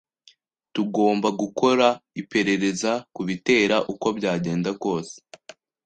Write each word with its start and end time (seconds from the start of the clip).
Tugomba 0.73 1.27
gukora 1.41 1.87
iperereza 2.21 2.91
kubitera 3.15 3.75
uko 3.93 4.07
byagenda 4.17 4.69
kose. 4.83 5.15